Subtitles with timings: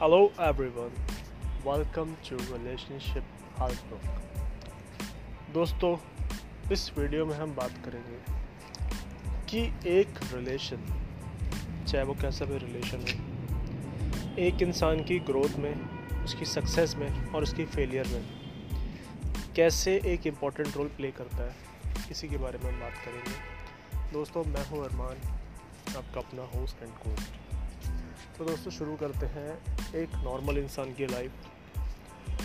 [0.00, 0.92] Hello everyone,
[1.64, 3.24] welcome to Relationship
[3.58, 4.08] Outlook.
[5.52, 5.96] दोस्तों
[6.72, 8.18] इस video में हम बात करेंगे
[9.48, 10.76] कि एक रिलेशन
[11.88, 15.74] चाहे वो कैसा भी रिलेशन हो एक इंसान की ग्रोथ में
[16.24, 18.24] उसकी सक्सेस में और उसकी फेलियर में
[19.56, 21.56] कैसे एक इंपॉर्टेंट रोल प्ले करता है
[22.10, 25.16] इसी के बारे में हम बात करेंगे। दोस्तों मैं हूँ अरमान
[25.96, 27.45] आपका अपना होस्ट एंड कोस्ट
[28.38, 29.50] तो दोस्तों, शुरू करते हैं
[29.96, 31.32] एक नॉर्मल इंसान की लाइफ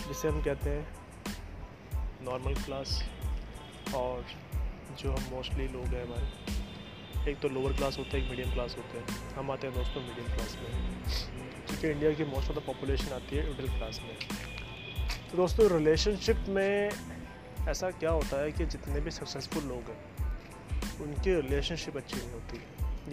[0.08, 0.84] जिसे हम कहते हैं
[2.24, 3.02] नॉर्मल क्लास
[3.94, 4.24] और
[4.98, 8.76] जो हम मोस्टली लोग हैं हमारे। एक तो लोअर क्लास होता है, एक मीडियम क्लास
[8.76, 10.70] होते हैं। हम आते हैं दोस्तों मीडियम क्लास में,
[11.66, 14.16] क्योंकि इंडिया की मोस्ट ऑफ़ द पॉपुलेशन आती है मिडिल क्लास में।
[15.30, 16.90] तो दोस्तों रिलेशनशिप में
[17.68, 20.00] ऐसा क्या होता है कि जितने भी सक्सेसफुल लोग हैं,
[21.00, 22.62] उनकी रिलेशनशिप अच्छी नहीं होती,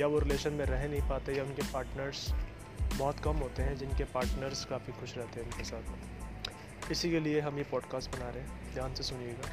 [0.02, 2.30] या वो रिलेशन में रह नहीं पाते, या उनके पार्टनर्स
[2.98, 7.40] बहुत कम होते हैं जिनके पार्टनर्स काफ़ी खुश रहते हैं उनके साथ। इसी के लिए
[7.40, 9.50] हम ये पॉडकास्ट बना रहे हैं। ध्यान से सुनिएगा।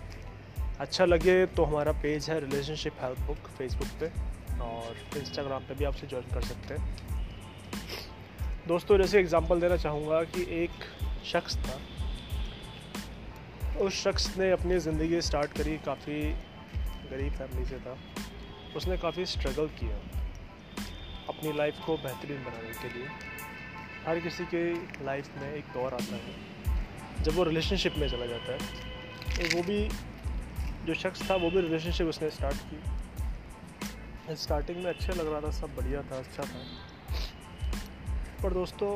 [0.81, 4.07] अच्छा लगे तो हमारा पेज है रिलेशनशिप हेल्प बुक फेसबुक पे
[4.61, 6.97] और इंस्टाग्राम पे भी आपसे ज्वाइन कर सकते हैं।
[8.69, 10.70] दोस्तों, जैसे एग्जांपल देना चाहूँगा कि एक
[11.25, 11.79] शख्स था।
[13.79, 16.23] उस शख्स ने अपनी ज़िंदगी स्टार्ट करी काफ़ी
[17.11, 17.97] गरीब फैमिली से था।
[18.77, 20.25] उसने काफ़ी स्ट्रगल किया।
[21.28, 23.08] अपनी लाइफ को बेहतरीन बनाने के लिए,
[24.06, 24.62] हर किसी के
[25.05, 26.34] लाइफ में एक दौर आता है।
[27.22, 28.58] जब वो रिलेशनशिप में चला जाता है
[29.28, 29.88] तो वो भी,
[30.86, 35.50] जो शख्स था, वो भी रिलेशनशिप उसने स्टार्ट की। स्टार्टिंग में अच्छा लग रहा था,
[35.50, 36.60] सब बढ़िया था अच्छा था।
[38.42, 38.92] पर दोस्तों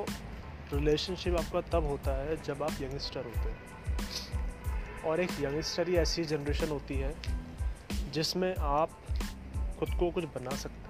[0.73, 6.25] रिलेशनशिप आपका तब होता है जब आप यंगस्टर होते हैं। और एक यंगस्टर ही ऐसी
[6.25, 7.15] जनरेशन होती है,
[8.13, 8.91] जिसमें आप
[9.79, 10.90] खुद को कुछ बना सकते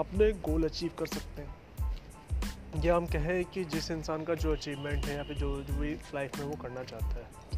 [0.00, 5.06] अपने गोल अचीव कर सकते हैं। या हम कहें कि जिस इंसान का जो अचीवमेंट
[5.06, 7.50] है या फिर जो जो भी लाइफ में वो करना चाहता है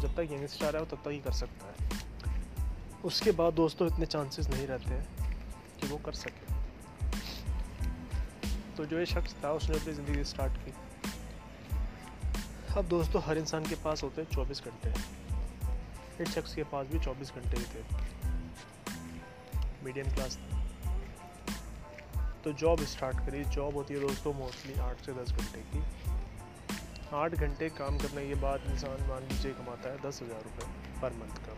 [0.00, 1.90] जब तक यंगस्टर है, वो तब तक ही कर सकता है।
[3.04, 5.06] उसके बाद दोस्तों इतने चांसेस नहीं रहते हैं
[5.80, 6.54] कि वो कर सके।
[8.76, 10.72] तो जो ये शख्स था, उसने अपनी ज़िंदगी स्टार्ट की।
[12.76, 14.92] अब दोस्तों हर इंसान के पास होते हैं चौबीस घंटे।
[16.22, 17.84] इस शख्स के पास भी चौबीस घंटे ही थे।
[19.84, 20.55] मीडियम क्लास था।
[22.46, 25.80] तो जॉब स्टार्ट करी जॉब होती है दोस्तों मोस्टली आठ से दस घंटे की।
[27.14, 31.12] आठ घंटे काम करने के बाद इंसान मान लीजिए कमाता है दस हज़ार रुपये पर
[31.14, 31.56] मंथ का।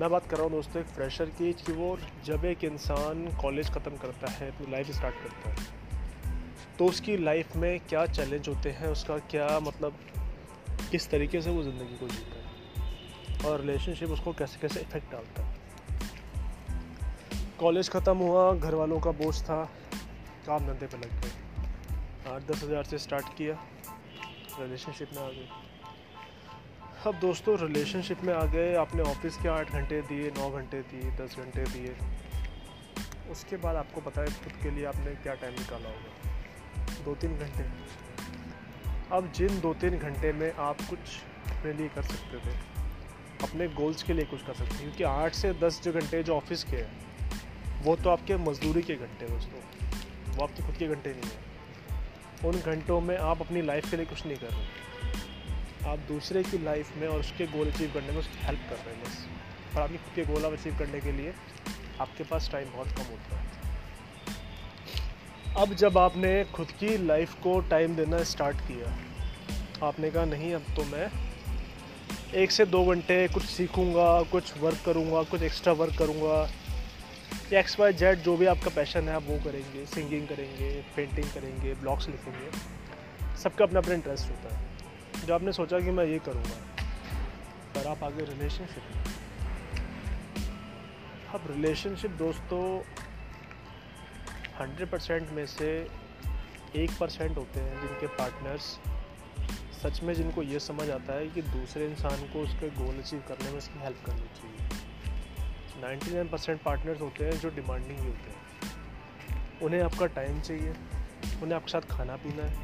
[0.00, 3.70] मैं बात कर रहा हूँ दोस्तों एक फ्रेशर की कि वो जब एक इंसान कॉलेज
[3.70, 8.70] ख़त्म करता है, अपनी लाइफ स्टार्ट करता है तो उसकी लाइफ में क्या चैलेंज होते
[8.70, 9.98] हैं, उसका क्या मतलब
[10.90, 15.42] किस तरीके से वो ज़िंदगी को जीता है और रिलेशनशिप उसको कैसे कैसे इफ़ेक्ट डालता
[15.42, 15.59] है।
[17.60, 19.64] कॉलेज ख़त्म हुआ घर वालों का बोझ था,
[20.46, 23.56] काम धंधे पे लग गए। आठ दस हज़ार से स्टार्ट किया
[24.60, 25.48] रिलेशनशिप में आ गए।
[27.06, 31.10] अब दोस्तों रिलेशनशिप में आ गए, आपने ऑफ़िस के आठ घंटे दिए, नौ घंटे दिए,
[31.16, 31.94] दस घंटे दिए।
[33.30, 37.36] उसके बाद आपको पता है खुद के लिए आपने क्या टाइम निकाला होगा। दो तीन
[37.38, 37.68] घंटे।
[39.12, 42.56] अब जिन दो तीन घंटे में आप कुछ अपने लिए कर सकते थे,
[43.42, 46.36] अपने गोल्स के लिए कुछ कर सकते थे क्योंकि आठ से दस जो घंटे जो
[46.36, 47.08] ऑफ़िस के हैं
[47.82, 49.60] वो तो आपके मजदूरी के घंटे हैं दोस्तों।
[50.36, 51.50] वो आपके खुद के घंटे नहीं हैं।
[52.44, 56.58] उन घंटों में आप अपनी लाइफ के लिए कुछ नहीं कर रहे। आप दूसरे की
[56.64, 59.26] लाइफ में और उसके गोल अचीव करने में उसकी हेल्प कर रहे हैं बस।
[59.76, 61.34] और आपके खुद के गोल आप अचीव करने के लिए
[62.00, 63.60] आपके पास टाइम बहुत कम होता है।
[65.56, 68.98] अब जब आपने खुद की लाइफ को टाइम देना स्टार्ट किया,
[69.86, 71.10] आपने कहा, नहीं, अब तो मैं
[72.34, 76.50] एक से दो घंटे कुछ सीखूँगा, कुछ वर्क करूँगा, कुछ एक्स्ट्रा वर्क करूँगा।
[77.58, 81.74] एक्स वाई जेड जो भी आपका पैशन है, आप वो करेंगे सिंगिंग करेंगे पेंटिंग करेंगे
[81.74, 82.50] ब्लॉग्स लिखेंगे,
[83.36, 86.84] सबका अपना अपना इंटरेस्ट होता है। जो आपने सोचा कि मैं ये करूँगा,
[87.74, 89.04] पर आप आगे रिलेशनशिप में
[91.34, 92.62] अब रिलेशनशिप दोस्तों
[94.60, 95.70] हंड्रेड परसेंट में से
[96.76, 98.78] एक परसेंट होते हैं जिनके पार्टनर्स
[99.82, 103.50] सच में जिनको ये समझ आता है कि दूसरे इंसान को उसके गोल अचीव करने
[103.50, 104.69] में उसकी हेल्प करनी चाहिए।
[105.78, 108.36] 99 परसेंट पार्टनर्स होते हैं जो डिमांडिंग ही होते हैं।
[109.62, 110.70] उन्हें आपका टाइम चाहिए,
[111.42, 112.58] उन्हें आपके साथ खाना पीना है,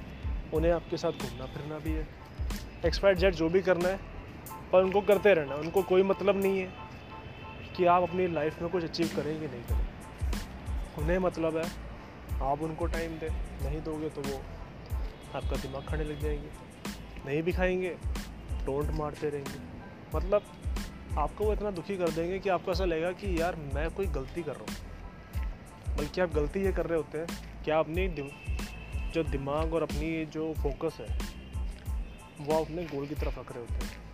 [0.54, 2.08] उन्हें आपके साथ घूमना फिरना भी है।
[2.86, 4.00] एक्सपायर जेट जो भी करना है,
[4.72, 6.72] पर उनको करते रहना उनको कोई मतलब नहीं है
[7.76, 9.86] कि आप अपनी लाइफ में कुछ अचीव करें कि नहीं करें।
[10.98, 11.70] उन्हें मतलब है,
[12.42, 14.42] आप उनको टाइम दें, नहीं दोगे तो वो
[15.36, 16.48] आपका दिमाग खाने लग जाएँगे।
[17.26, 17.96] नहीं भी खाएँगे
[18.66, 19.76] टोंट मारते रहेंगे।
[20.16, 20.42] मतलब
[21.18, 24.42] आपको वो इतना दुखी कर देंगे कि आपको ऐसा लगेगा कि यार मैं कोई गलती
[24.42, 24.96] कर रहा हूँ।
[25.96, 28.08] बल्कि आप गलती ये कर रहे होते हैं कि आप अपनी
[29.10, 31.18] जो दिमाग और अपनी जो फोकस है,
[32.40, 34.06] वो आप अपने गोल की तरफ़ रख रहे होते हैं।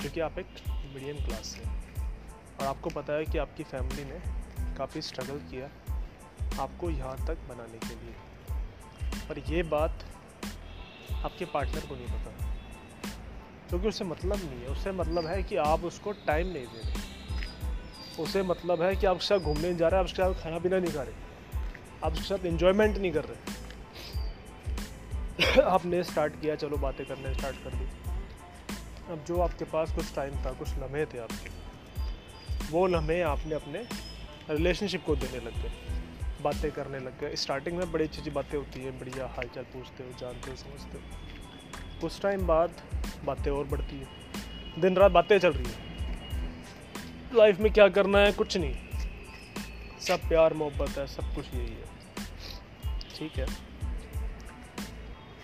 [0.00, 0.46] क्योंकि आप एक
[0.94, 1.68] मीडियम क्लास से
[2.60, 4.20] और आपको पता है कि आपकी फैमिली ने
[4.74, 5.66] काफ़ी स्ट्रगल किया
[6.62, 8.14] आपको यहाँ तक बनाने के लिए।
[9.28, 10.04] पर ये बात
[11.24, 12.43] आपके पार्टनर को नहीं पता।
[13.68, 17.14] क्योंकि उससे मतलब नहीं है। उससे मतलब है कि आप उसको टाइम नहीं दे रहे।
[18.22, 20.58] उसे मतलब है कि आप उसके साथ घूमने जा रहे हैं आप उसके साथ खाना
[20.58, 21.14] पीना नहीं खा रहे।
[22.04, 23.64] आप उसके साथ इंजॉयमेंट नहीं कर रहे।
[25.60, 27.84] आपने स्टार्ट किया, चलो बातें करने स्टार्ट कर दी।
[29.12, 31.50] अब जो आपके पास कुछ टाइम था, कुछ लम्हे थे आपके,
[32.70, 33.88] वो लम्हे आपने अपने
[34.50, 35.72] रिलेशनशिप को देने लग गए।
[36.42, 39.64] बातें करने लग गए। स्टार्टिंग में बड़ी अच्छी अच्छी बातें होती हैं, बढ़िया हाल चाल
[39.64, 41.04] पूछते हो, जानते हो, समझते हो।
[42.00, 42.70] कुछ टाइम बाद
[43.24, 44.06] बातें और बढ़ती है।
[44.80, 45.84] दिन रात बातें चल रही है।
[47.34, 48.74] लाइफ में क्या करना है, कुछ नहीं।
[50.00, 51.84] सब प्यार, मोहब्बत है, सब कुछ यही है।
[53.18, 53.46] ठीक है।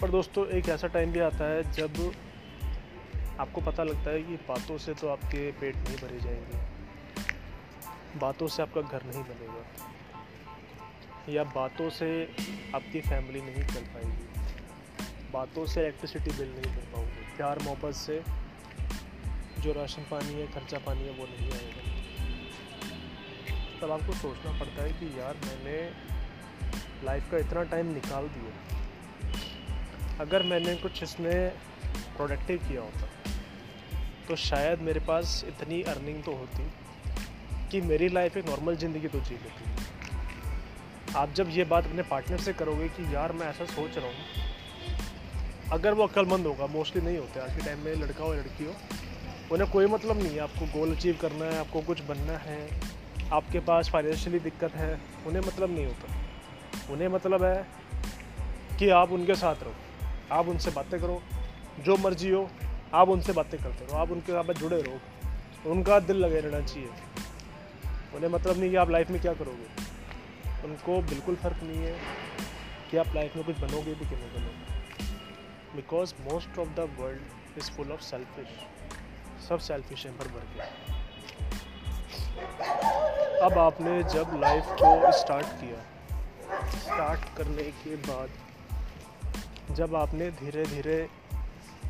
[0.01, 2.15] पर दोस्तों, एक ऐसा टाइम भी आता है जब
[3.41, 6.59] आपको पता लगता है कि बातों से तो आपके पेट नहीं भरे जाएँगे।
[8.19, 9.67] बातों से आपका घर नहीं बनेगा।
[11.29, 12.37] या बातों से
[12.75, 14.51] आपकी फैमिली नहीं चल पाएगी।
[15.33, 18.23] बातों से इलेक्ट्रिसिटी बिल नहीं कर पाओगे। प्यार मोहब्बत से
[19.63, 21.83] जो राशन पानी है, खर्चा पानी है, वो नहीं आएगा।
[23.81, 25.77] तब आपको सोचना पड़ता है कि यार मैंने
[27.05, 28.53] लाइफ का इतना टाइम निकाल दिया।
[30.21, 31.51] अगर मैंने कुछ इसमें
[32.17, 33.09] प्रोडक्टिव किया होता
[34.29, 36.71] तो शायद मेरे पास इतनी अर्निंग तो होती
[37.71, 42.39] कि मेरी लाइफ एक नॉर्मल ज़िंदगी तो जी लेती। आप जब ये बात अपने पार्टनर
[42.39, 44.49] से करोगे कि यार मैं ऐसा सोच रहा हूँ
[45.73, 48.75] अगर वो अक्लमंद होगा मोस्टली नहीं होते, आज के टाइम में लड़का हो, लड़की हो,
[49.53, 52.81] उन्हें कोई मतलब नहीं है, आपको गोल अचीव करना है, आपको कुछ बनना है,
[53.33, 56.15] आपके पास फाइनेंशियली दिक्कत है, उन्हें मतलब नहीं होता।
[56.93, 57.67] उन्हें मतलब है
[58.79, 59.75] कि आप उनके साथ रहो,
[60.33, 61.23] आप उनसे बातें करो,
[61.81, 62.51] जो मर्ज़ी हो,
[62.95, 65.01] आप उनसे बातें करते रहो, आप उनके साथ जुड़े रहो,
[65.71, 66.89] उनका दिल लगे रहना चाहिए।
[68.15, 69.91] उन्हें मतलब नहीं कि आप लाइफ में क्या करोगे।
[70.69, 71.99] उनको बिल्कुल फ़र्क नहीं है
[72.91, 74.70] कि आप लाइफ में कुछ बनोगे भी कि नहीं बनोगे।
[75.77, 78.49] Because most of the world is full of selfish
[79.49, 80.61] सब सेल्फिश हैं भर भर के
[83.41, 85.81] अब आपने जब लाइफ को स्टार्ट किया
[86.81, 88.31] स्टार्ट करने के बाद,
[89.75, 90.97] जब आपने धीरे धीरे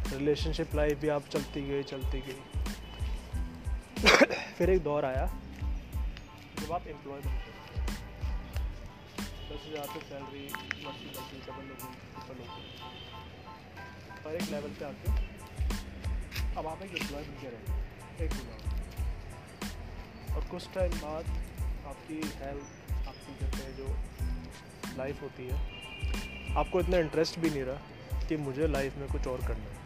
[0.09, 2.43] रिलेशनशिप लाइफ भी आप चलती गई चलती गई,
[4.59, 5.27] फिर एक दौर आया,
[6.61, 7.55] जब आप एम्प्लॉय बन गए।
[9.50, 10.47] दस हज़ार से सैलरी
[10.85, 13.30] बढ़ती बढ़ती डबल होगी ट्रिपल होगी
[14.25, 15.31] पर एक लेवल पे आके
[16.56, 18.61] अब आप एक एम्प्लॉय बन के रहेंगे एक गुना
[20.37, 21.25] और कुछ टाइम बाद
[21.87, 23.96] आपकी हेल्थ आपकी हैं जो
[24.99, 25.55] लाइफ होती है,
[26.56, 27.81] आपको इतना इंटरेस्ट भी नहीं रहा
[28.28, 29.81] कि मुझे लाइफ में कुछ और करना है।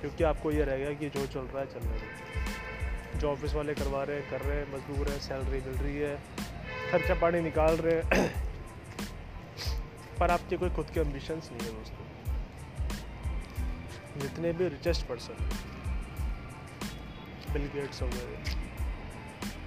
[0.00, 3.74] क्योंकि आपको ये रहेगा कि जो चल रहा है, चल रहा है। जो ऑफ़िस वाले
[3.74, 6.22] करवा रहे हैं, कर रहे हैं, मजदूर है सैलरी मिल रही है,
[6.92, 8.34] खर्चा पानी निकाल रहे हैं।
[10.18, 12.09] पर आपके कोई खुद के एम्बिशंस नहीं है दोस्तों।
[14.20, 15.48] जितने भी रिचेस्ट पर्सन
[17.52, 18.38] बिल गेट्स हो गए।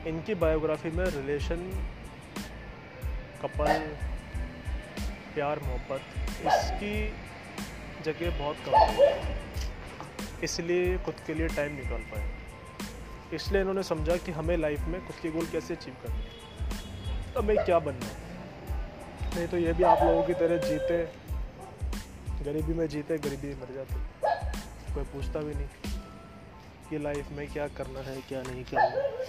[0.10, 1.90] इनकी बायोग्राफी में रिलेशन
[3.42, 3.80] कपल,
[5.34, 7.14] प्यार, मोहब्बत, इसकी
[8.04, 9.40] जगह बहुत कम है।
[10.44, 12.36] इसलिए खुद के लिए टाइम निकाल पाए।
[13.34, 16.44] इसलिए इन्होंने समझा कि हमें लाइफ में खुद की गोल कैसे अचीव करनी है।
[17.38, 18.24] हमें क्या बनना है?
[19.36, 21.24] नहीं तो ये भी आप लोगों की तरह जीते,
[22.44, 24.33] गरीबी में जीते, गरीबी में मर जाते।
[24.94, 25.68] कोई पूछता भी नहीं
[26.90, 29.24] कि लाइफ में क्या करना है, क्या नहीं करना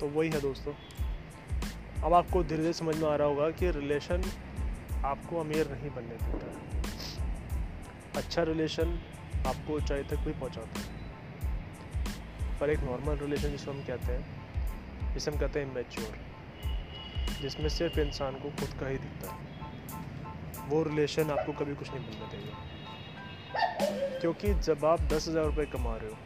[0.00, 0.72] तो वही है दोस्तों।
[2.02, 4.22] अब आपको धीरे धीरे समझ में आ रहा होगा कि रिलेशन
[5.04, 6.52] आपको अमीर नहीं बनने देता।
[8.16, 9.00] अच्छा रिलेशन
[9.46, 10.98] आपको ऊंचाई तक भी पहुंचाता है।
[12.60, 16.18] पर एक नॉर्मल रिलेशन जिसको हम कहते हैं, जिसे हम कहते हैं इमेच्योर
[17.42, 19.47] जिसमें सिर्फ़ इंसान को खुद का ही दिखता है।
[20.68, 22.52] वो रिलेशन आपको कभी कुछ नहीं बनने चाहिए
[24.20, 26.16] क्योंकि जब आप दस हज़ार रुपये कमा रहे हो,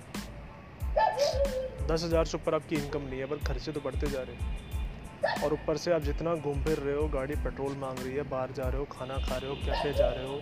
[1.87, 5.43] दस हज़ार से ऊपर आपकी इनकम नहीं है, पर खर्चे तो बढ़ते जा रहे हैं।
[5.45, 8.53] और ऊपर से आप जितना घूम फिर रहे हो, गाड़ी पेट्रोल मांग रही है, बाहर
[8.53, 10.41] जा रहे हो, खाना खा रहे हो कैफ़े जा रहे हो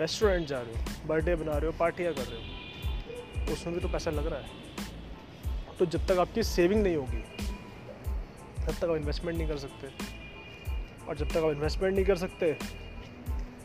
[0.00, 3.88] रेस्टोरेंट जा रहे हो बर्थडे बना रहे हो पार्टियाँ कर रहे हो, उसमें भी तो
[3.88, 4.46] पैसा लग रहा है।
[5.78, 7.22] तो जब तक आपकी सेविंग नहीं होगी,
[8.66, 9.88] तब तक आप इन्वेस्टमेंट नहीं कर सकते।
[11.08, 12.56] और जब तक आप इन्वेस्टमेंट नहीं कर सकते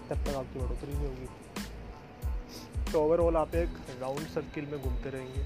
[0.09, 1.27] तब तक आपकी बढ़ोतरी नहीं होगी।
[2.91, 3.69] तो ओवरऑल आप एक
[4.01, 5.45] राउंड सर्किल में घूमते रहेंगे।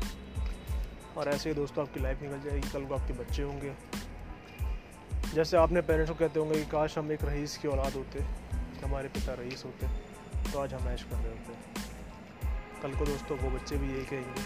[1.18, 3.74] और ऐसे ही दोस्तों आपकी लाइफ निकल जाएगी। कल को आपके बच्चे होंगे।
[5.34, 8.20] जैसे आपने पेरेंट्स को कहते होंगे कि, काश हम एक रईस की औलाद होते
[8.84, 9.88] हमारे पिता रईस होते
[10.52, 11.54] तो आज हम ऐश कर रहे होते।
[12.82, 14.42] कल को दोस्तों वो बच्चे भी यही कहेंगे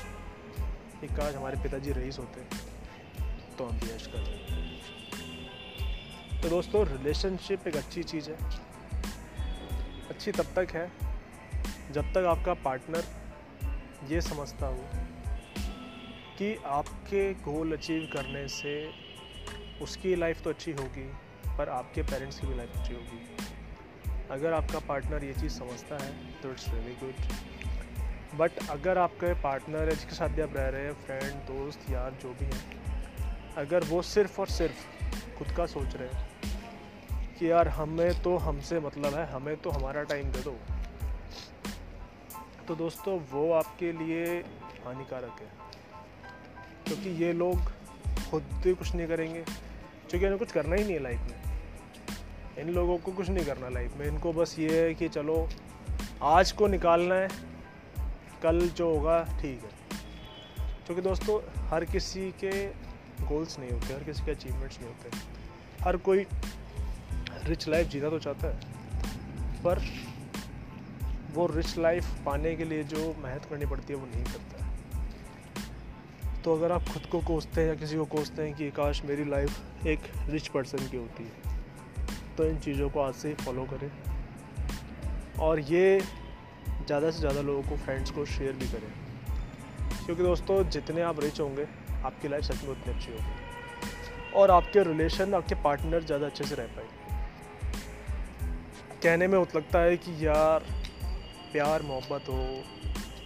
[1.02, 2.42] कि, काश हमारे पिताजी रईस होते
[3.58, 4.74] तो हम भी ऐश कर रहे होते।
[6.42, 8.73] तो दोस्तों रिलेशनशिप एक अच्छी चीज़ है।
[10.10, 10.92] अच्छी तब तक है
[11.92, 13.04] जब तक आपका पार्टनर
[14.10, 14.84] ये समझता हो
[16.38, 18.74] कि आपके गोल अचीव करने से
[19.82, 21.08] उसकी लाइफ तो अच्छी होगी,
[21.58, 26.12] पर आपके पेरेंट्स की भी लाइफ अच्छी होगी। अगर आपका पार्टनर ये चीज़ समझता है
[26.42, 30.86] तो इट्स वेरी गुड बट अगर आपके पार्टनर है जिसके साथ भी आप रह रहे
[30.86, 35.96] हैं फ्रेंड दोस्त, यार, जो भी हैं, अगर वो सिर्फ़ और सिर्फ़ खुद का सोच
[35.96, 36.33] रहे हैं
[37.40, 40.56] कि यार हमें तो हमसे मतलब है, हमें तो हमारा टाइम दे दो।
[42.68, 44.26] तो दोस्तों, वो आपके लिए
[44.86, 45.48] हानिकारक है,
[46.86, 47.72] क्योंकि ये लोग
[48.30, 51.42] खुद भी कुछ नहीं करेंगे, क्योंकि इन्हें कुछ करना ही नहीं है लाइफ में।
[52.58, 55.48] इन लोगों को कुछ नहीं करना लाइफ में। इनको बस ये है कि चलो,
[56.22, 57.30] आज को निकालना है,
[58.44, 59.72] कल जो होगा ठीक है।
[60.86, 62.52] क्योंकि दोस्तों, हर किसी के
[63.26, 66.26] गोल्स नहीं होते, हर किसी के अचीवमेंट्स नहीं होते। हर कोई
[67.46, 68.54] रिच लाइफ जीना तो चाहता है,
[69.64, 69.82] पर
[71.34, 74.72] वो रिच लाइफ पाने के लिए जो मेहनत करनी पड़ती है, वो नहीं करता है।
[76.44, 79.26] तो अगर आप खुद को कोसते हैं या किसी को कोसते हैं कि काश मेरी
[79.26, 81.32] लाइफ एक रिच पर्सन की होती है
[82.38, 83.90] तो इन चीज़ों को आज से ही फॉलो करें।
[85.40, 88.92] और ये ज़्यादा से ज़्यादा लोगों को फ्रेंड्स को शेयर भी करें।
[90.06, 91.66] क्योंकि दोस्तों, जितने आप रिच होंगे,
[92.06, 96.56] आपकी लाइफ सच में उतनी अच्छी होगी। और आपके रिलेशन आपके पार्टनर ज़्यादा अच्छे से
[96.56, 96.93] रह पाएँगे।
[99.04, 100.60] कहने में लगता है कि यार,
[101.52, 102.64] प्यार, मोहब्बत हो,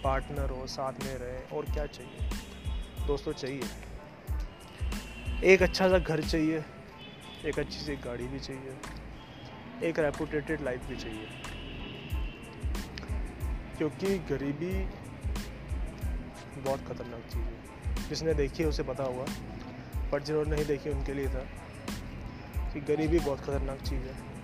[0.04, 2.30] पार्टनर हो, साथ में रहे, और क्या चाहिए?
[3.06, 3.62] दोस्तों, चाहिए।
[5.44, 6.64] एक अच्छा सा घर चाहिए,
[7.46, 8.76] एक अच्छी सी गाड़ी भी चाहिए,
[9.88, 11.28] एक रेपुटेटेड लाइफ भी चाहिए।
[13.78, 14.84] क्योंकि गरीबी
[16.60, 19.26] बहुत ख़तरनाक चीज़ है। जिसने देखी है, उसे पता हुआ
[20.12, 21.46] पर जिन्होंने नहीं देखी, उनके लिए था।
[22.72, 24.37] कि गरीबी बहुत ख़तरनाक चीज़ है।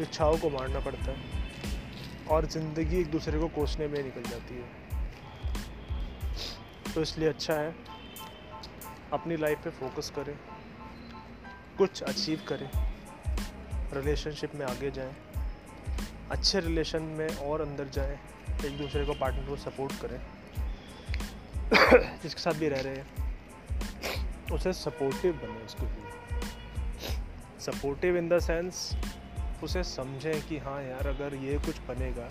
[0.00, 1.16] इच्छाओं को मारना पड़ता है
[2.30, 4.64] और ज़िंदगी एक दूसरे को कोसने में निकल जाती है।
[6.94, 7.74] तो इसलिए अच्छा है,
[9.12, 10.36] अपनी लाइफ पे फोकस करें,
[11.78, 12.68] कुछ अचीव करें
[13.94, 15.14] रिलेशनशिप में आगे जाएँ,
[16.30, 18.18] अच्छे रिलेशन में और अंदर जाएँ,
[18.64, 20.20] एक दूसरे को पार्टनर को सपोर्ट करें,
[22.22, 23.06] जिसके साथ भी रह रहे हैं,
[24.52, 26.40] उसे सपोर्टिव बने उसके लिए।
[27.62, 28.90] सपोर्टिव इन द सेंस
[29.62, 32.28] उसे समझें कि हाँ यार, अगर ये कुछ बनेगा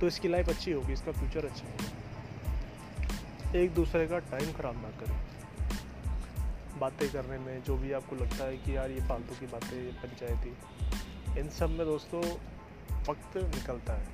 [0.00, 4.90] तो इसकी लाइफ अच्छी होगी, इसका फ्यूचर अच्छा होगा। एक दूसरे का टाइम ख़राब ना
[5.00, 9.76] करें। बातें करने में जो भी आपको लगता है कि यार ये फालतू की बातें,
[9.76, 12.22] ये पंचायती, इन सब में दोस्तों,
[13.08, 14.06] वक्त निकलता है।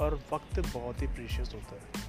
[0.00, 2.04] और वक्त बहुत ही प्रीशियस होता है।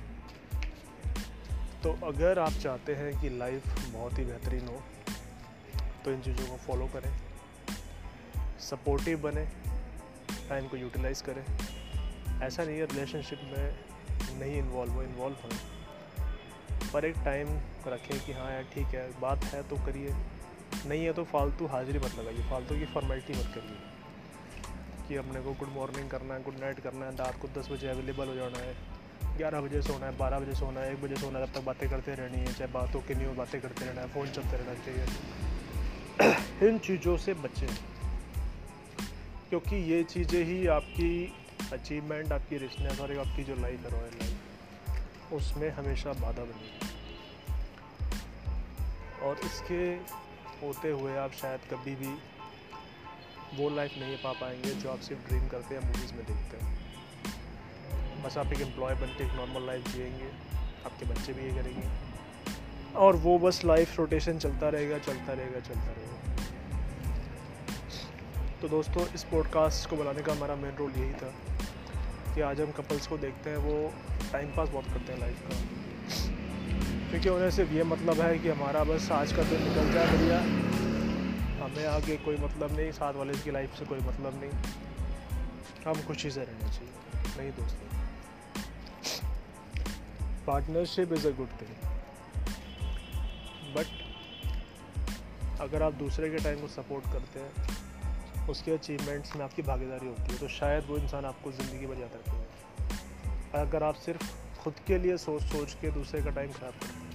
[1.83, 4.83] तो अगर आप चाहते हैं कि लाइफ बहुत ही बेहतरीन हो
[6.05, 7.11] तो इन चीज़ों को फॉलो करें।
[8.69, 9.47] सपोर्टिव बने
[10.49, 11.45] टाइम को यूटिलाइज करें।
[12.41, 13.79] ऐसा नहीं है रिलेशनशिप में
[14.39, 15.49] नहीं इन्वॉल्व हो इन्वॉल्व हों
[16.93, 20.15] पर एक टाइम रखें कि हाँ यार, ठीक है, बात है तो करिए।
[20.85, 23.77] नहीं है तो फालतू हाजिरी मत लगाइए, फालतू की फॉर्मेलिटी मत करिए।
[25.07, 27.87] कि अपने को गुड मॉर्निंग करना है गुड नाइट करना है, रात को दस बजे
[27.87, 28.75] अवेलेबल हो जाना है,
[29.37, 31.89] ग्यारह बजे सोना है, बारह बजे सोना है, एक बजे सोना है, तब तक बातें
[31.89, 34.73] करते रहनी है, चाहे बातों की नहीं हो, बातें करते रहना है फ़ोन चलते रहना
[34.73, 35.05] चाहिए।
[36.69, 37.96] इन चीज़ों से बचें।
[39.49, 41.11] क्योंकि ये चीज़ें ही आपकी
[41.73, 46.85] अचीवमेंट आपकी रिचनेस और आपकी जो लाइफ है रॉयल लाइफ उसमें हमेशा बाधा बनेगी
[49.23, 49.83] और इसके
[50.65, 52.11] होते हुए आप शायद कभी भी
[53.55, 56.71] वो लाइफ नहीं पा पाएँगे जो आप सिर्फ़ ड्रीम करते हैं मूवीज़ में देखते हैं।
[58.23, 60.29] बस आप एक एम्प्लॉय बन एक नॉर्मल लाइफ जिएँगे,
[60.85, 61.87] आपके बच्चे भी ये करेंगे।
[62.95, 66.16] और वो बस लाइफ रोटेशन चलता रहेगा चलता रहेगा चलता रहेगा।
[68.61, 71.33] तो दोस्तों, इस पॉडकास्ट को बनाने का हमारा मेन रोल यही था
[72.35, 73.93] कि आज हम कपल्स को देखते हैं, वो
[74.31, 75.57] टाइम पास बहुत करते हैं लाइफ का।
[77.09, 80.39] क्योंकि उन्हें सिर्फ़ ये मतलब है कि हमारा बस आज का दिन निकल जाए बढ़िया।
[81.65, 84.51] हमें आगे कोई मतलब नहीं, साथ वाले की लाइफ से कोई मतलब नहीं।
[85.87, 86.93] हम खुशी से रहना चाहिए।
[87.37, 88.05] नहीं दोस्तों।
[90.45, 91.99] Partnership is a good thing
[93.75, 93.85] but
[95.61, 97.86] अगर आप दूसरे के टाइम को सपोर्ट करते हैं
[98.49, 102.11] उसके अचीवमेंट्स में आपकी भागीदारी होती है तो शायद वो इंसान आपको ज़िंदगी भर याद
[102.13, 104.23] रखेगा अगर आप सिर्फ़
[104.61, 107.05] खुद के लिए सोच सोच के दूसरे का टाइम खराब करते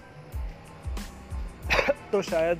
[2.10, 2.58] तो शायद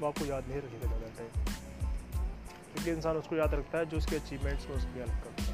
[0.00, 1.30] वो आपको याद नहीं रखेगा ज़्यादा टाइम
[2.72, 5.48] क्योंकि इंसान उसको याद रखता है जो उसके अचीवमेंट्स में उसकी हेल्प करता है।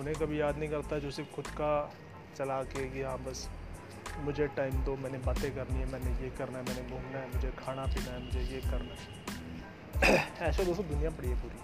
[0.00, 1.92] उन्हें कभी याद नहीं करता जो सिर्फ़ खुद का
[2.36, 3.48] चला के कि हाँ बस
[4.20, 7.50] मुझे टाइम दो, मैंने बातें करनी है, मैंने ये करना है, मैंने घूमना है, मुझे
[7.58, 9.25] खाना पीना है, मुझे ये करना है।
[10.46, 11.58] ऐसे दोस्तों दुनिया पड़ी है पूरी।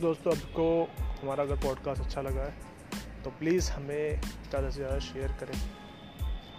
[0.00, 0.64] दोस्तों आपको
[1.20, 5.54] हमारा अगर पॉडकास्ट अच्छा लगा है तो प्लीज़ हमें ज़्यादा से ज़्यादा शेयर करें।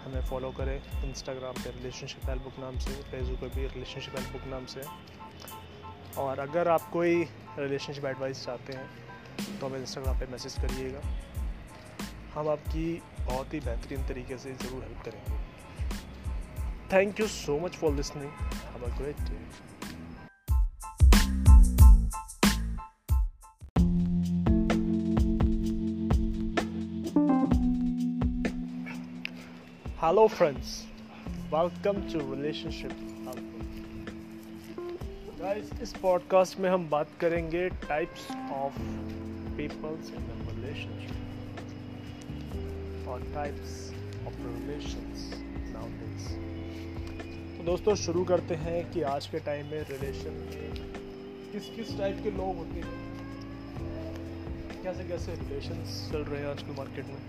[0.04, 4.32] हमें फॉलो करें इंस्टाग्राम पे रिलेशनशिप हेल्प बुक नाम से फेसबुक पे भी रिलेशनशिप हेल्प
[4.32, 4.82] बुक नाम से।
[6.20, 7.22] और अगर आप कोई
[7.58, 8.88] रिलेशनशिप एडवाइस चाहते हैं
[9.60, 11.00] तो हमें इंस्टाग्राम पे मैसेज करिएगा।
[12.34, 12.86] हम आपकी
[13.20, 15.39] बहुत ही बेहतरीन तरीके से ज़रूर हेल्प करेंगे।
[16.92, 19.38] Thank you so much for listening have a great day
[30.02, 30.72] hello friends
[31.54, 32.92] welcome to relationship
[35.40, 38.80] guys इस पॉडकास्ट में हम बात करेंगे types of
[39.56, 41.16] peoples in relationship
[43.08, 43.78] और टाइप्स
[44.26, 45.30] ऑफ़ रिलेशंस
[45.74, 46.59] तो
[47.64, 50.36] दोस्तों, शुरू करते हैं कि आज के टाइम में रिलेशन
[51.52, 52.92] किस किस टाइप के लोग होते हैं?
[54.84, 57.20] कैसे कैसे रिलेशन चल रहे हैं आजकल मार्केट में?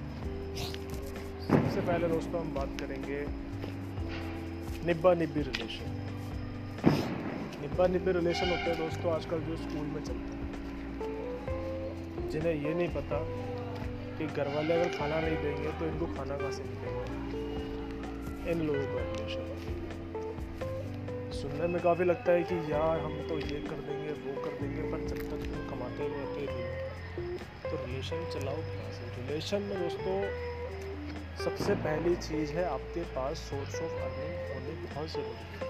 [1.47, 3.19] सबसे पहले दोस्तों, हम बात करेंगे
[4.87, 5.99] निब्बा निब्बी रिलेशन
[7.61, 10.45] निब्बा निब्बी रिलेशन होते हैं दोस्तों, आजकल जो स्कूल में चलते हैं।
[12.29, 13.19] जिन्हें ये नहीं पता
[14.17, 17.03] कि घर वाले अगर खाना नहीं देंगे तो इनको खाना कहाँ से मिलेगा?
[18.51, 19.49] इन लोगों का रिलेशन
[21.41, 24.81] सुनने में काफ़ी लगता है कि यार हम तो ये कर देंगे, वो कर देंगे,
[24.91, 29.03] पर जब तक तुम कमाते रहते नहीं तो रिलेशन चलाओ कहाँ से?
[29.15, 30.17] रिलेशन में दोस्तों,
[31.43, 35.69] सबसे पहली चीज़ है आपके पास सोर्स ऑफ़ अर्निंग होनी बहुत ज़रूरी है।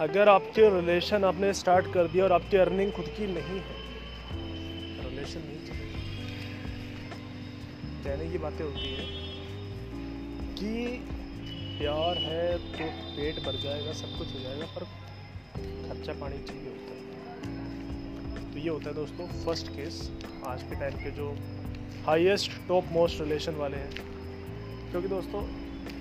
[0.00, 3.76] अगर आपके रिलेशन आपने स्टार्ट कर दिया और आपकी अर्निंग खुद की नहीं है
[5.02, 5.60] रिलेशन नहीं
[8.04, 9.04] कहने की बातें होती है
[10.56, 10.72] कि
[11.78, 12.84] प्यार है तो
[13.16, 14.84] पेट भर जाएगा, सब कुछ हो जाएगा, पर
[15.88, 19.98] खर्चा पानी चाहिए होता है। तो ये होता है दोस्तों फ़र्स्ट केस
[20.46, 21.34] आज के टाइम के जो
[22.06, 23.90] हाईएस्ट टॉप मोस्ट रिलेशन वाले हैं।
[24.90, 25.40] क्योंकि दोस्तों,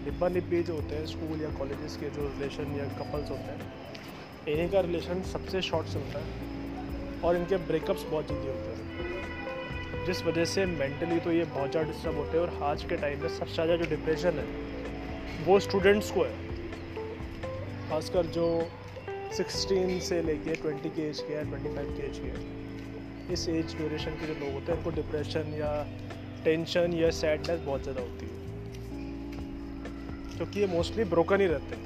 [0.05, 3.71] निब्बा निब्बी जो होते हैं स्कूल या कॉलेजेस के जो रिलेशन या कपल्स होते हैं,
[4.47, 10.21] इन्हीं का रिलेशन सबसे शॉर्ट चलता है और इनके ब्रेकअप्स बहुत जल्दी होते हैं। जिस
[10.23, 13.29] वजह से मेंटली तो ये बहुत ज़्यादा डिस्टर्ब होते हैं और आज के टाइम में
[13.29, 14.62] सबसे ज़्यादा जो डिप्रेशन है
[15.45, 16.33] वो स्टूडेंट्स को है।
[17.89, 18.47] खासकर जो
[19.37, 22.31] 16 से लेके 20 के एज के या 25 के एज के
[23.33, 25.71] इस एज ड्यूरेशन के जो लोग होते हैं उनको डिप्रेशन या
[26.43, 28.31] टेंशन या सैडनेस बहुत ज़्यादा होती है।
[30.37, 31.83] क्योंकि ये मोस्टली ब्रोकन ही रहते हैं।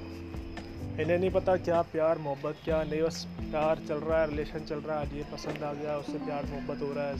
[1.02, 4.80] इन्हें नहीं पता क्या प्यार, मोहब्बत, क्या नहीं, बस प्यार चल रहा है रिलेशन चल
[4.80, 7.16] रहा है, आज ये पसंद आ गया, उससे प्यार, मोहब्बत हो रहा है,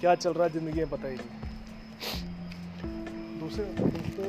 [0.00, 1.30] क्या चल रहा है, ज़िंदगी में पता ही नहीं।
[3.40, 4.28] दूसरे दोस्तों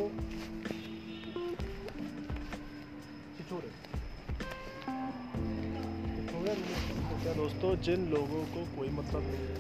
[3.53, 3.59] तो
[7.23, 9.55] क्या दोस्तों, जिन लोगों को कोई मतलब नहीं है,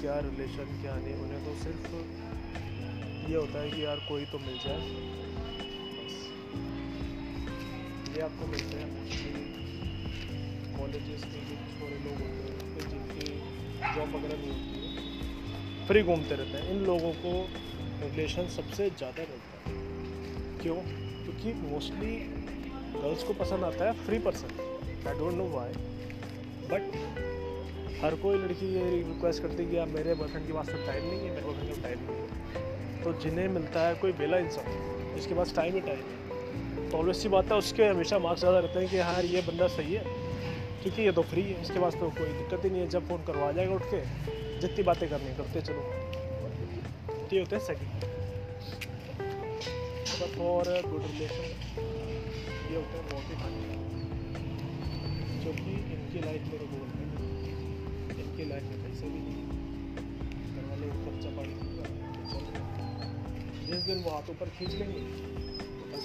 [0.00, 1.88] क्या रिलेशन क्या नहीं, उन्हें तो सिर्फ़
[3.30, 4.80] ये होता है कि यार कोई तो मिल जाए।
[5.96, 6.14] बस।
[8.16, 8.88] ये आपको मिलते हैं
[10.78, 13.28] कॉलेजेस के जो छोरे लोग होते हैं जिनकी
[13.94, 14.88] जॉब वगैरह नहीं होती है
[15.86, 17.32] फ्री घूमते रहते हैं। इन लोगों को
[18.02, 19.78] रिलेशन सबसे ज़्यादा रहता है।
[20.62, 21.09] क्यों?
[21.42, 22.16] क्योंकि मोस्टली
[22.94, 24.48] गर्ल्स को पसंद आता है free person
[25.08, 25.72] I don't know why
[26.70, 26.82] but
[28.02, 31.04] हर कोई लड़की ये रिक्वेस्ट करती है कि यार मेरे बॉयफ्रेंड के पास तो टाइम
[31.04, 35.14] नहीं है, मेरे बॉयफ्रेंड का टाइम नहीं है। तो जिन्हें मिलता है कोई बेला इंसान,
[35.14, 38.58] जिसके पास टाइम ही टाइम है तो ऑलवेज सी बात है, उसके हमेशा मार्क्स ज़्यादा
[38.58, 40.04] रहते हैं कि हाँ ये बंदा सही है।
[40.82, 43.24] क्योंकि ये तो फ्री है, इसके पास तो कोई दिक्कत ही नहीं है। जब फ़ोन
[43.24, 44.00] करवा जाएगा उठ के,
[44.60, 45.82] जितनी बातें करनी करते चलो।
[47.32, 48.09] ये होते हैं सेकंड
[50.30, 51.48] फॉर गुड रिलेशन,
[52.70, 53.34] ये होते हैं बहुत ही
[55.40, 57.04] जो कि इनकी लाइफ में गोल है।
[58.20, 59.44] इनकी लाइफ में पैसे भी नहीं
[60.54, 61.54] घर वाले खर्चा पानी
[63.66, 66.04] जिस दिन वो हाथों पर खींच लेंगे तो बस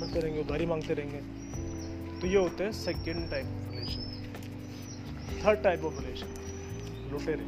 [0.00, 1.20] फिरते रहेंगे उधारी मांगते रहेंगे।
[2.20, 4.02] तो ये होते हैं second type of relation
[5.44, 6.30] third type of relation
[7.12, 7.46] लुटेरे।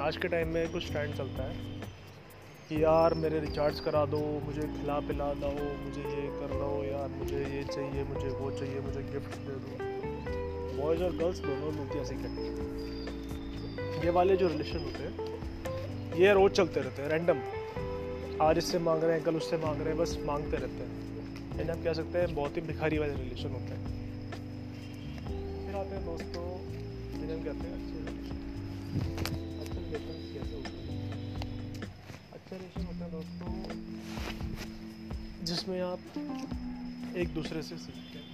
[0.00, 1.79] आज के टाइम में कुछ ट्रेंड चलता है।
[2.70, 7.08] कि यार मेरे रिचार्ज करा दो, मुझे खिला पिला दो, मुझे ये कर दो यार,
[7.12, 9.70] मुझे ये चाहिए, मुझे वो चाहिए, मुझे गिफ्ट दे दो।
[10.76, 12.44] बॉयज़ और गर्ल्स दोनों मिलती ऐसे करते
[14.06, 15.14] ये वाले जो रिलेशन होते हैं,
[16.16, 17.40] ये रोज़ चलते रहते हैं रैंडम
[18.42, 20.92] आज इससे मांग रहे हैं, कल उससे मांग रहे हैं, बस मांगते रहते हैं।
[21.58, 23.82] यानी आप कह सकते हैं, बहुत ही भिखारी वाले रिलेशन होते हैं।
[25.66, 26.46] फिर आते हैं दोस्तों,
[27.18, 27.96] जिन्हें हम कहते हैं अच्छे
[29.60, 30.99] अच्छे रिलेशन कैसे होते हैं।
[32.54, 33.48] रिलेशन होते हैं दोस्तों,
[35.44, 36.00] जिसमें आप
[37.16, 38.28] एक दूसरे से सीखते हैं।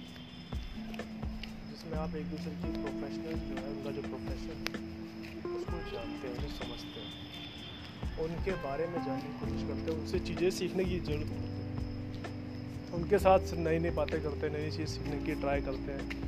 [1.69, 4.57] जिसमें आप एक दूसरे की प्रोफेशनल जो है, उनका जो प्रोफेशन
[5.55, 7.11] उसको जानते हैं, उन्हें समझते हैं।
[8.19, 11.45] उनके बारे में जानने की कोशिश करते हैं, उनसे चीज़ें सीखने की ज़रूरत है।
[12.93, 16.25] उनके साथ नई नई बातें करते हैं नई चीज़ सीखने की ट्राई करते हैं।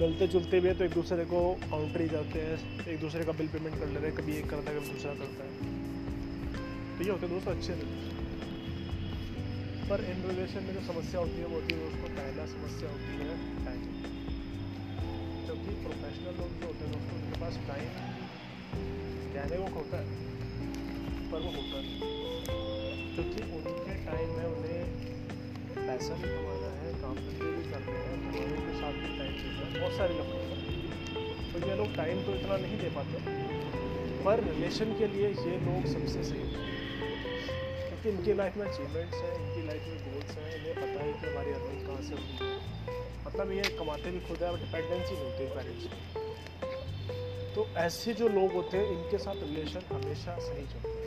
[0.00, 3.48] मिलते जुलते भी है तो एक दूसरे को काउंट्री करते हैं, एक दूसरे का बिल
[3.48, 5.71] पेमेंट कर ले रहे हैं, कभी एक करता है, कभी दूसरा करता है।
[6.96, 8.20] तो ये होते हैं दोस्तों अच्छे रिलेशन
[9.88, 13.10] पर इन रिलेशन में जो समस्या होती है, वो होती है दोस्तों पहला समस्या होती
[13.20, 13.82] है टाइम
[15.46, 17.90] जबकि प्रोफेशनल लोग जो होते हैं, दोस्तों, उनके पास टाइम
[19.34, 20.06] कहने को होता है,
[21.32, 21.98] पर वो होता नहीं।
[23.14, 24.82] क्योंकि उनके टाइम में उन्हें
[25.76, 29.62] पैसा भी कमाना है, काम धंधे भी करने हैं घरवालों के साथ भी टाइम देना
[29.62, 30.28] है, बहुत सारे लोग
[31.52, 33.14] तो ये लोग टाइम तो इतना नहीं दे पाते,
[34.24, 36.44] पर रिलेशन के लिए ये लोग सबसे सही
[38.02, 41.26] क्योंकि इनकी लाइफ में अचीवमेंट्स हैं, इनकी लाइफ में गोल्स हैं, इन्हें पता है कि
[41.26, 42.46] हमारी अर्निंग कहाँ से होती है।
[43.26, 45.84] मतलब ये कमाते भी खुद है डिपेंडेंसी होती पेरेंट्स
[47.54, 51.00] तो ऐसे जो लोग होते हैं, इनके साथ रिलेशन हमेशा सही चलता है।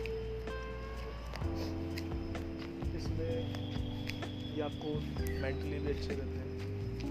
[4.56, 4.90] ये आपको
[5.42, 6.50] मेंटली भी अच्छे रहते हैं,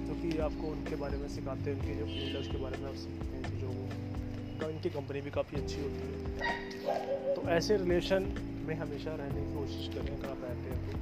[0.06, 2.88] क्योंकि ये आपको उनके बारे में सिखाते हैं, उनके जो फ़ील्ड है उसके बारे में
[2.88, 8.22] आप सीखते हैं, जो वो इनकी कंपनी भी काफ़ी अच्छी होती है। तो ऐसे रिलेशन
[8.64, 10.92] में हमेशा रहने की कोशिश करें अगर आप रहते हैं तो।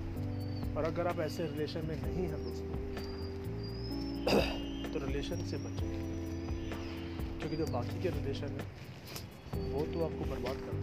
[0.77, 2.81] और अगर आप ऐसे रिलेशन में नहीं हैं दोस्तों
[4.93, 5.93] तो रिलेशन से बचें
[7.39, 8.67] क्योंकि जो बाकी के रिलेशन हैं,
[9.73, 10.75] वो तो आपको बर्बाद कर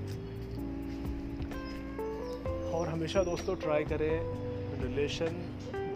[2.73, 4.15] और हमेशा दोस्तों ट्राई करें
[4.81, 5.31] रिलेशन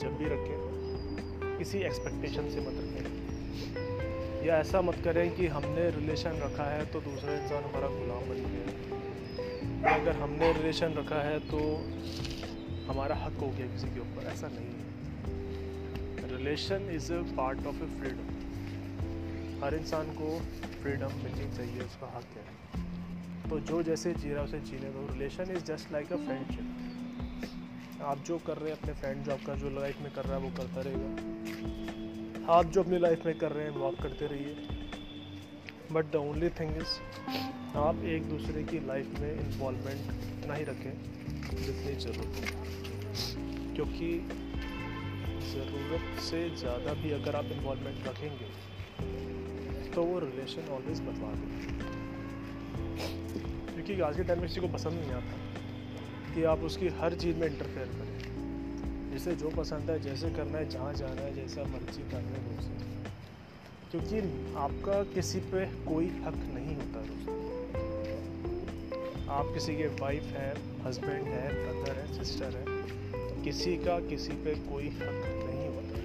[0.01, 0.57] जब भी रखें,
[1.57, 7.01] किसी एक्सपेक्टेशन से मत रखें। या ऐसा मत करें कि हमने रिलेशन रखा है तो
[7.01, 8.65] दूसरा इंसान हमारा गुलाम बन गया।
[9.85, 11.59] अगर हमने रिलेशन रखा है तो
[12.87, 17.83] हमारा हक हो गया किसी के ऊपर, ऐसा नहीं है। Relation is a part of
[17.83, 18.27] a freedom
[19.63, 20.29] हर इंसान को
[20.81, 25.51] फ्रीडम मिलनी चाहिए, उसका हक है। तो जो जैसे जी रहा उसे जीने दो। Relation
[25.51, 29.69] is just like a friendship आप जो कर रहे हैं, अपने फ्रेंड जो आपका जो
[29.69, 33.63] लाइफ में कर रहा है, वो करता रहेगा। आप जो अपनी लाइफ में कर रहे
[33.65, 34.55] हैं, वो आप करते रहिए।
[35.91, 36.99] But the only thing is
[37.75, 40.93] आप एक दूसरे की लाइफ में इन्वॉलमेंट नहीं रखें,
[41.57, 42.49] जितनी ज़रूरत है।
[43.75, 44.09] क्योंकि
[45.45, 48.49] ज़रूरत से ज़्यादा भी अगर आप इन्वॉलमेंट रखेंगे
[49.89, 51.57] तो वो रिलेशन ऑलवेज बदला देगा
[53.73, 57.37] क्योंकि आज के टाइम में किसी को पसंद नहीं आता कि आप उसकी हर चीज़
[57.37, 62.03] में इंटरफेयर करें। जिसे जो पसंद है, जैसे करना है, जहाँ जाना है, जैसा मर्ज़ी
[62.11, 62.75] करना है दोस्तों
[63.91, 64.17] क्योंकि
[64.59, 67.41] आपका किसी पे कोई हक नहीं होता दोस्तों।
[69.29, 70.49] आप किसी के वाइफ है
[70.85, 72.65] हस्बैंड है ब्रदर है सिस्टर है
[73.43, 75.95] किसी का किसी पे कोई हक नहीं होता।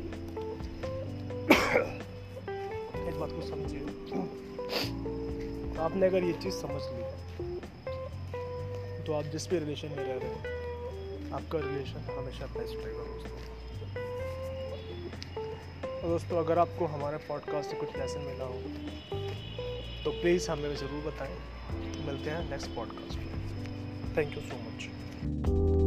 [3.08, 3.82] एक बात को समझिए।
[5.84, 7.02] आपने अगर ये चीज़ समझ ली
[9.06, 10.44] तो आप जिस भी रिलेशन में रह रहे हैं,
[11.32, 13.36] आपका रिलेशन हमेशा बेस्ट रहेगा दोस्तों।
[16.02, 18.58] दोस्तों, अगर आपको हमारे पॉडकास्ट से कुछ लेसन मिला हो
[20.04, 21.38] तो प्लीज़ हमें ज़रूर बताएँ।
[22.18, 25.77] मिलते हैं नेक्स्ट पॉडकास्ट में थैंक यू सो मच